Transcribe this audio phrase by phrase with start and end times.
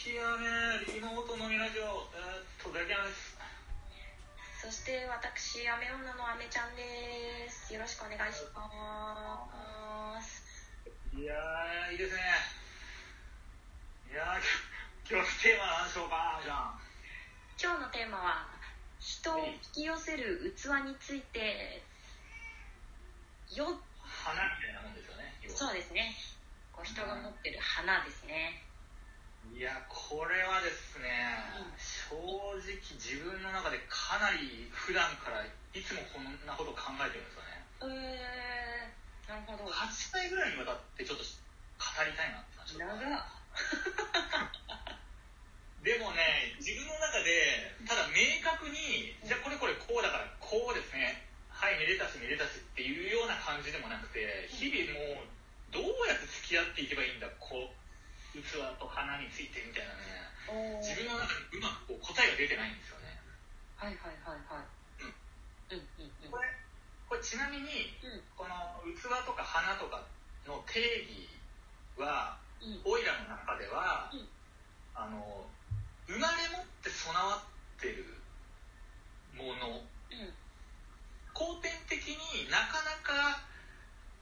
[0.00, 0.48] きやめ
[0.96, 3.36] リモート飲みラジオえー、っとザキヤです
[4.56, 7.72] そして私、アメ女のアメちゃんです。
[7.72, 10.44] よろしくお願いします。
[11.12, 12.20] いやーいいですね
[14.08, 14.40] いやー
[15.04, 16.80] 今日のテーマは何でしょうかじゃん
[17.60, 18.48] 今日のテーマは、
[19.04, 21.84] 人を引き寄せる器について、
[23.52, 23.68] よ、
[24.00, 26.16] 花みたいなもんですよねそうですね。
[26.72, 28.64] こう人が持ってる花ですね。
[29.54, 31.10] いやこれはですね、
[31.60, 31.70] うん
[32.10, 32.18] 正
[32.66, 39.62] 直自分の中でかなり普段からいつもこんなことを考えてるんですよねえー、なるほど。
[39.70, 41.30] 8回ぐらいにわたってちょっと語
[42.02, 42.98] りたいなって話長っ。
[45.86, 55.28] でもね自分の中でただ明確にじゃあこれこれこうだからこうですねはいめでたしめでたしっていうような感じでもなくて日々もう
[55.72, 57.76] どうやって付き合っていけばいいんだこう
[58.38, 60.30] 器と花についてみたいなね。
[60.82, 63.18] 自分の中でうまくこう答えが出てないんですよね。
[63.76, 64.66] はいはいはいはい。
[65.70, 65.78] うん。
[65.78, 66.30] うんうん。
[66.30, 66.46] これ
[67.08, 68.22] これちなみにうん。
[68.34, 70.02] この器とか花とか
[70.46, 71.28] の定義
[71.98, 72.80] はうん。
[72.84, 74.28] オイラの中では、うん。
[74.94, 75.46] あの
[76.06, 78.04] 生まれ持って備わってる
[79.34, 79.78] もの。
[79.78, 80.34] うん。
[81.34, 83.40] 後天的になかなか、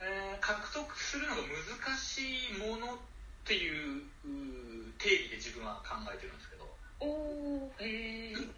[0.00, 1.42] えー獲得するのが
[1.82, 3.17] 難しいものって
[3.54, 6.66] いううー定義で自分は考えてるんですけど
[7.00, 8.36] おー、へー。
[8.36, 8.48] うん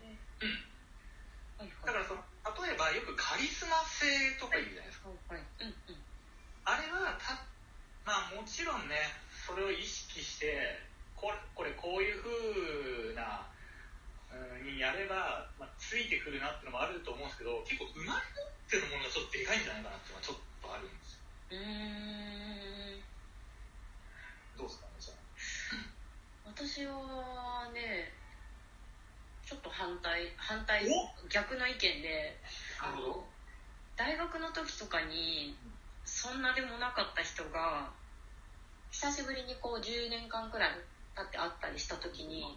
[1.61, 2.25] はいだからその
[2.65, 4.09] 例えばよくカリスマ性
[4.41, 5.45] とか言うじゃないですかはいはい。
[5.61, 6.01] うんうん。
[6.65, 7.37] あれはた
[8.09, 8.97] まあもちろんね
[9.45, 10.81] それを意識して
[11.15, 13.45] これこれこういう風な
[14.33, 23.03] うんにやれば、まあ、ついてくるなってのもあると思うんですけど結構生まれ持ってるものがちょっとでかいんじゃないかなっていうのはちょっとあるんですようーん。
[24.57, 25.21] どうですかねじゃ
[26.81, 28.09] 私はね、
[29.45, 32.33] ちょっと反対、反対お、逆の意見で、
[32.81, 33.25] あなるほど。
[33.99, 35.55] 大学の時とかに、
[36.07, 37.91] そんなでもなかった人が、
[38.91, 40.71] 久しぶりにこう10年間くらい
[41.15, 42.57] 経って会ったりした時に、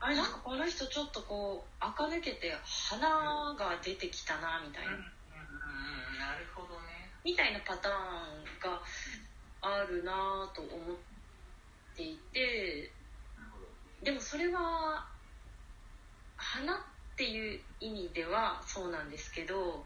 [0.00, 5.04] あれなんかこの人ちょっとこう、垢抜けて花が出てきたな、みたいうんうんな。
[5.04, 7.12] うんなるほどね。
[7.22, 8.80] みたいなパターンが
[9.60, 10.96] あるなと思っ
[11.94, 12.90] ていて、
[14.04, 15.06] でもそれは
[16.36, 16.76] 花っ
[17.16, 19.82] ていう意味ではそうなんですけど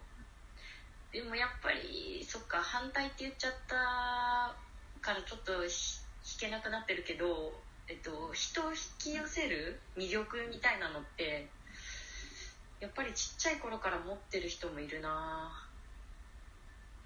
[1.13, 4.57] でもやっぱりそっか反対って言っちゃった
[5.01, 6.03] からちょっとひ
[6.41, 7.53] 弾けなくなってるけど、
[7.87, 11.47] えっと、人を引き寄せる魅力みたいなのって
[12.81, 15.51] やっぱりちっちゃい頃から持ってる人もいるな。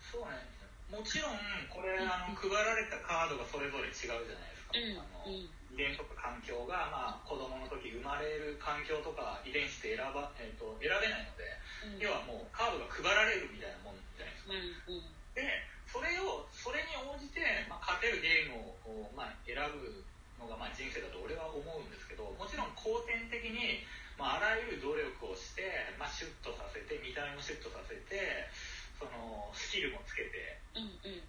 [0.00, 0.98] そうなんですよ。
[0.98, 1.38] もちろん
[1.70, 11.48] これあの配られたカードがそれぞれ違うじゃないですか、うんあのうん遺伝とか環境が、まあ、子供の時生まれる環境とか遺伝子って選ば、えー、と選べないので、
[11.96, 12.00] うん。
[12.00, 14.52] 要はもうカードが配られるみたいなもんじゃないですか。
[14.52, 15.22] うんうん。
[15.32, 15.48] で
[15.88, 20.04] それをそれに応じて、まあ、勝てるゲームを、まあ、選ぶ
[20.40, 23.84] のが、まあ、人生だと俺は思うんですけどもちろん後天的に、
[24.16, 28.48] まあ、あらゆる努力をして、まあ、シュッとさせて見た目もシュッとさせて
[28.96, 31.20] そのスキルもつけてうんうん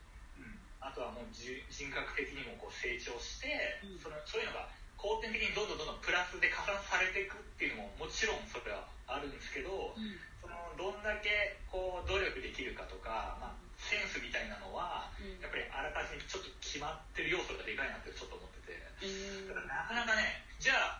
[0.83, 3.49] あとはもうじ人格的にもこう成長して、
[3.83, 3.99] うん。
[3.99, 18.75] そのそういうのが後天的にどんどんどんどんプラスで加算されていくっていうのももちろんそれはあるんですけど、うんそのどんだけこう努力できるかとか、まあ、センスみたいなのはうんやっぱりあらかじめちょっと決まってる要素がでかいなってちょっと思ってて
[19.07, 20.99] うんだからなかなかねじゃ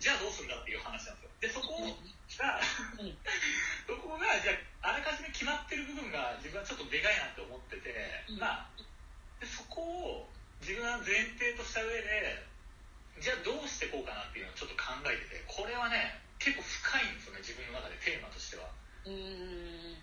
[0.00, 2.56] じゃあどうするんだっていう話なんですよでそこが
[2.96, 3.12] うん
[3.84, 7.92] そこがじゃああらかじめ決まってる部分が自分はちょっとでかいなって思ってて、
[8.32, 8.72] うんまあ
[9.36, 10.32] でそこを
[10.64, 12.40] 自分は前提とした上で
[13.20, 18.68] じゃあどうしてこうかなっていうのをちょっと考えててこれはね結構深いんですよね自分の中でテーマとしては、
[19.08, 19.96] うん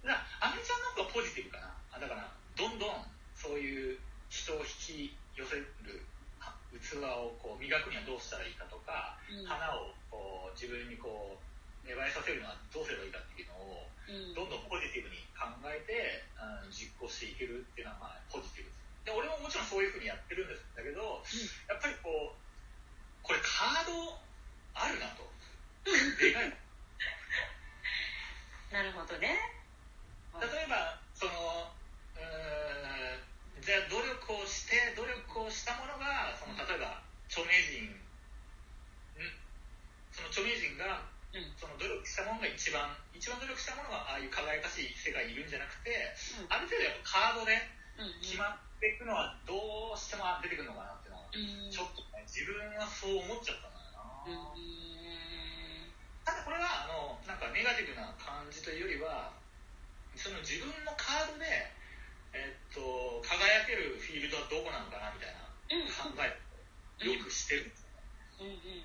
[0.00, 3.04] だからアメちゃんの方がポジティブかなあだからどんどん
[3.36, 4.00] そういう
[4.32, 5.68] 人を引き寄せる
[6.40, 21.20] は器をこう磨くにはどうしたらいいかとか、うん花をこう自分にこう芽生えさせるのはどうすればいいかっていうのをうんどんどんポジティブに考えて、うん実行していけるっていうのはまあポジティブですで俺ももちろんそういうふうにやってるんですだけど
[21.68, 22.38] やっぱりこう
[23.20, 24.16] これカード
[24.72, 25.28] あるなと
[25.84, 26.52] でかい
[28.70, 29.34] なるほどね
[30.38, 31.32] 例えばその
[32.14, 37.98] うーんじゃあ努力をして努力をしたものがその例えば著名人ん
[40.14, 41.02] その著名人が
[41.34, 46.12] うんその努力したものが一番一番努力したものがああいう輝かしい世界にいるんじゃなくて
[46.52, 47.56] ある程度やっぱカードで
[47.96, 49.56] うん決まっていくのはど
[49.92, 51.72] うしても出てくるのかなっていうのはうん。
[51.72, 54.56] ちょっとね自分はそう思っちゃったんだよな、うん。
[56.24, 59.32] ただこれはあのなんかネガティブな感じというよりは
[60.16, 61.46] その自分のカードで、
[62.34, 65.88] えっと輝けるフィールドはどこなのかなみたいなうん。
[65.88, 66.36] 考え
[67.06, 68.04] をよくしてるんですよね。
[68.40, 68.84] うんう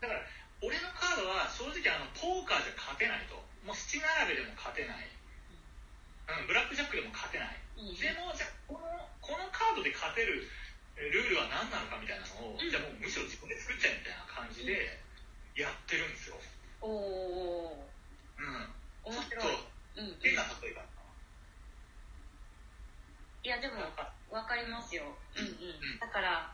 [0.00, 0.20] だから
[0.64, 3.36] 俺のカードは正直あのポーカーじゃ勝てないと
[3.66, 7.58] もう七並べでも勝てない、うん、ブラックジャックでも勝てない。
[7.76, 8.86] うんでもじゃあこの
[9.20, 10.48] このカードで勝てる
[10.96, 14.96] えルールは何なのかみたいなのを、うんじゃあもうむしろ自分で作っちゃえみたいな感じで
[15.58, 16.40] やってるんですよ、
[16.80, 17.86] おお
[18.38, 19.60] うん、面白ちょっい
[20.00, 20.14] うんうん。
[20.16, 20.86] と変な例えが
[23.46, 23.74] いやでも
[24.30, 25.04] わかりますよ。
[25.36, 25.98] うんうん。
[26.00, 26.52] だから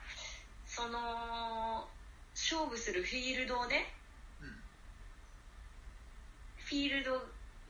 [0.67, 1.89] その
[2.35, 4.02] 勝負するフィールドをねうん
[6.73, 7.13] フィールド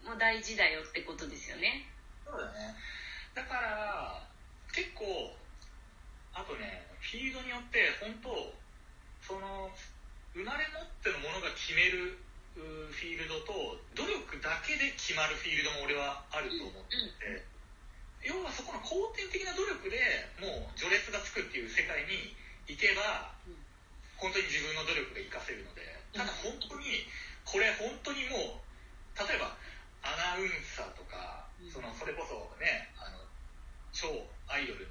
[0.06, 1.90] も大事だよってことですよね。
[2.22, 2.70] そうだね。
[3.34, 4.22] だから
[4.70, 5.34] 結構
[6.30, 8.30] あとねフィールドによって本当
[9.26, 9.74] その
[10.38, 12.14] 生まれ持ってのものが決める
[12.54, 17.42] うフィールドと努力だけで決まるフィールドも俺はあると思っていて、
[18.22, 19.98] 要はそこの後天的な努力で
[20.38, 22.36] もう序列がつくっていう世界に
[22.70, 23.58] 行けばうん
[24.22, 25.82] 本当に自分の努力が活かせるので
[26.14, 27.02] ただ本当に
[27.42, 28.62] これ本当にもう
[29.18, 29.52] 例えば
[30.02, 33.18] アナウンサーとかうんそのそれこそねあの
[34.02, 34.10] 超
[34.50, 34.90] アイドル。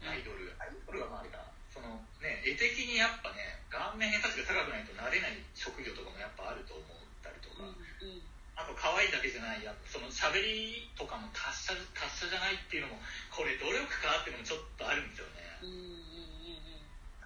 [0.00, 0.08] うん。
[0.08, 0.48] アイドル。
[0.56, 6.88] アイドルはまああれかなそのね絵的にやっぱね顔面偏差値が高くないとなれない職業とかもやっぱあると思っ
[7.20, 8.24] たりとか、うんうん。
[8.56, 15.46] あと可愛いだけじゃないやその喋りとかも達者達者じゃないっていうのもこれ努力かっていうのもちょっとあるんですよね、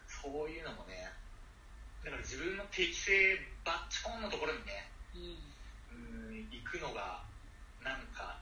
[0.05, 1.09] そういうのもね。
[2.05, 6.37] だから自分の適性バッチコンのところにねうんうん。
[6.37, 7.25] うん行くのが
[7.81, 8.37] なんか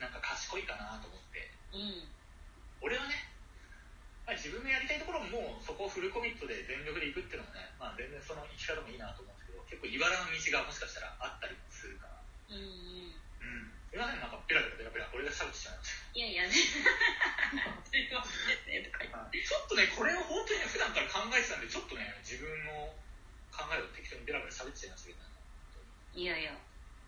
[0.00, 2.06] なんか賢いかなと思ってうん。
[2.82, 3.26] 俺はね、
[4.26, 12.18] まあ、自分のやりたいところももうそこをフルコミットで全力で行くっていうのもね、まあ、全然その生き方もいいなと思うんですけど結構茨の道がもしかしたらあったりもするから
[12.50, 13.14] うんうん。
[13.42, 13.70] うん。
[13.90, 16.06] すいませんなんかペラペラペラペラ俺がしゃべってしまいました。
[16.12, 16.52] いやいやね。
[16.52, 19.40] すいませんねとか言って。
[19.40, 22.92] ちょっとね、これを本当にね普段から考えてたんで、ちょっとね、自分の
[23.54, 25.32] 考えを適当にベラベラ喋っちゃいましたけどね。
[26.12, 26.52] いやいや。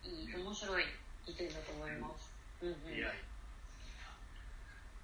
[0.01, 0.85] いい面白い
[1.27, 2.31] 意見だと思います。
[2.63, 2.95] うんうん。
[2.95, 3.13] いや、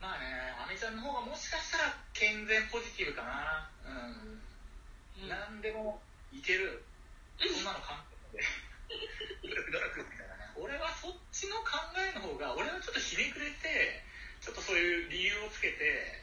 [0.02, 1.58] まあね、アメちゃんの方がもしか
[2.44, 3.72] 全ポジティブかな。
[3.88, 4.44] うん。
[5.24, 6.04] うん何でも
[6.36, 6.84] いける。
[7.40, 7.96] そんなの考
[8.36, 8.44] えて、
[9.48, 10.52] 努力努力みたいなね。
[10.60, 14.04] 俺はそっちの考えの方が、俺はちょっとひねくれて、
[14.44, 16.20] ちょっとそういう理由をつけて、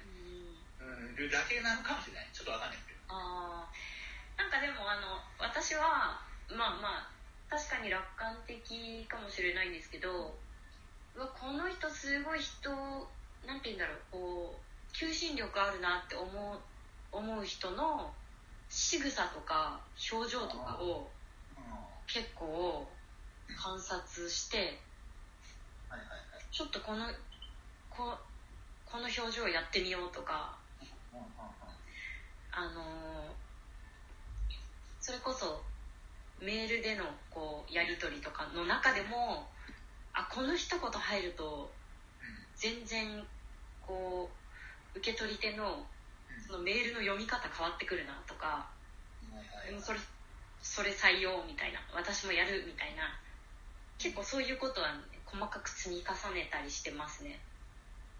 [0.80, 2.28] うんうん、るだけなのかもしれない。
[2.36, 3.00] ちょっとわかんないですけど。
[3.08, 3.72] あー
[4.42, 6.18] なんかでもあの私は
[6.50, 7.12] まあまあ
[7.48, 10.34] 確かに楽観的かもしれないんですけど
[11.14, 12.70] うわこの人すごい人
[13.46, 16.58] なんて言うんだろうこう求心力あるなって思う
[17.10, 18.10] 思う人の
[18.68, 19.80] 仕草とか
[20.12, 21.10] 表情とかを
[21.56, 21.62] うん。
[22.06, 22.86] 結構
[23.56, 24.78] 観察して。
[26.50, 27.06] ちょっとこの
[27.88, 28.12] こ
[28.84, 30.56] この表情やってみようとか。
[32.54, 33.12] あのー
[35.02, 35.60] それこそ
[36.40, 39.48] メールでのこうやり取りとかの中でも
[40.12, 41.68] あこの一言入ると
[42.54, 43.20] 全然
[43.84, 44.41] こう
[44.94, 45.86] 受け取り手の
[46.46, 48.68] そのメールの読み方変わってくるなとか
[49.32, 49.98] はいはいでもそれ
[50.62, 53.18] それ採用みたいな私もやるみたいな
[53.98, 57.38] 結構そういうことは、ね、細かく積み重ねたりしてますね。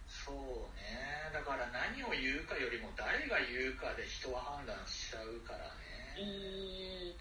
[0.06, 0.36] そう
[0.76, 1.32] ね。
[1.32, 7.14] だから何を言うかよりも誰が言うかで人は判断しちゃうからうねーん。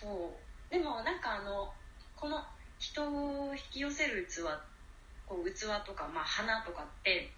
[0.00, 0.72] そう。
[0.72, 1.72] でもなんかあの
[2.16, 2.42] この
[2.78, 4.44] 人を引き寄せる器
[5.26, 7.32] こう器とか、まあ、花とかって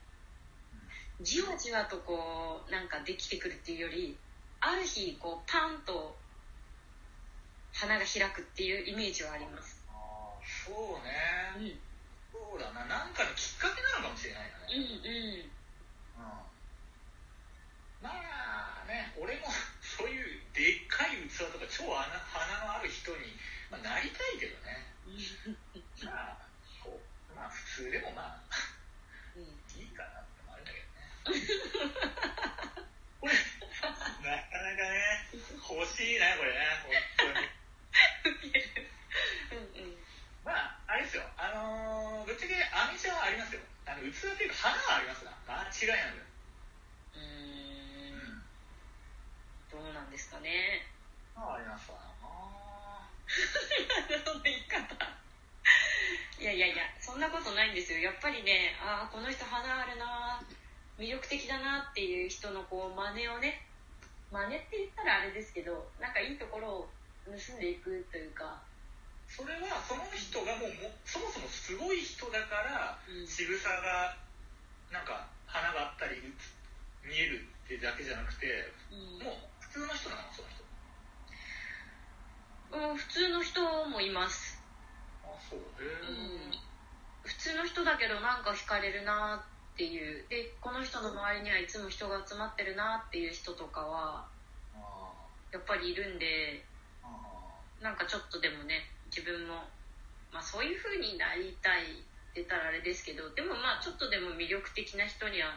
[1.21, 4.17] じわじわとこうなんかできてくるっていうより
[4.61, 6.17] ある日こうパンと
[7.73, 9.83] 花が開くっていうイメージはあります。
[9.89, 11.05] ああそううん。
[11.05, 11.77] ね
[12.33, 12.85] そうだな。
[12.85, 15.51] 何かのきっかけなのかもしれないようんねうんうん
[18.03, 19.49] まあね俺も
[19.81, 23.33] そういうでっかい器とか超穴花のある人に、
[23.71, 24.85] まあ、なりたいけどね
[26.05, 26.39] まあ
[26.85, 28.41] こうまあ普通でもまあ
[29.37, 31.93] うんいいかなってのもあるんだけどね
[33.21, 35.33] これなかなかね
[35.69, 36.93] 欲しいねこれね本
[37.33, 38.53] 当に。
[39.57, 39.97] うんうん。
[40.45, 41.25] まああれですよ。
[41.37, 43.61] あのー、ぶっちゃけアミシャはありますよ。
[43.87, 45.33] あの器っていうか花はありますな。
[45.47, 46.17] 間違いなく。
[47.15, 47.29] うー
[48.21, 48.45] ん。
[49.71, 50.87] どうなんですかね。
[51.35, 52.07] 花はありますわな。
[54.25, 55.17] その言い方。
[56.39, 57.99] いやいやいやそんなことないんですよ。
[57.99, 60.43] やっぱりねああこの人花あるな
[60.99, 63.67] 魅力的だなっていう人のこう真似をね
[64.31, 66.89] 真似って言ったらあれですけどなんかいいところを
[67.27, 68.63] 盗んでいくというか。
[69.27, 73.27] それはその人がもうもそもそもすごい人だからうん。
[73.27, 74.15] 仕草が
[74.93, 76.23] なんか花があったり
[77.03, 78.47] 見えるってだけじゃなくて
[78.91, 79.27] うん。
[79.27, 80.63] もう普通の人なのその人。
[82.79, 84.63] うん、普通の人もいます、
[85.25, 85.59] あそう。
[85.59, 86.55] へうん。
[86.55, 86.59] え、
[87.23, 90.25] 普通の人だけどなんか惹かれるなっていう。
[90.29, 94.27] でこの人の周りにはいつも人が集まってるなっていう人とかは
[94.75, 95.13] あ
[95.53, 96.65] やっぱりいるんで
[97.81, 99.63] なんかちょっとでもね自分も、
[100.33, 101.87] まあ、そういう風になりたいっ
[102.37, 105.57] て言ったらあれですけどでもまあちょっとでも魅力的な人には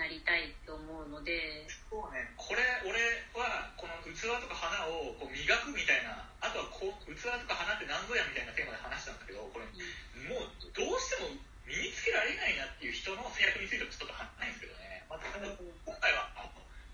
[0.00, 1.68] なりたいと思うので。
[1.92, 2.24] そうね。
[2.32, 2.96] これ俺
[3.36, 9.68] はこの器とか花をこう磨くみたいなあとはこう器とか花って何ぞやみたいなテーマで話したんだけどこれ
[10.24, 11.36] もうどうしても
[11.70, 16.50] 身につけられないなっていう人の制約についてもちょっと話せないんですけどね、まあ、ただ今回はあ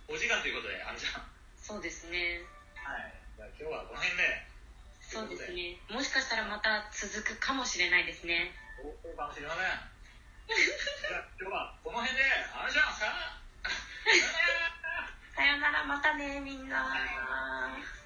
[0.07, 1.25] お時間ということであれじゃん
[1.57, 2.45] そうですね
[2.77, 4.45] はいじゃあ今日はこの辺で
[5.01, 9.97] そうですねもしかしたらまた続くかもしれないですねそうかもしれません
[10.47, 13.41] じゃあ今日はこの辺であれじゃんさよなら
[15.35, 18.06] さよならまたねみんなはい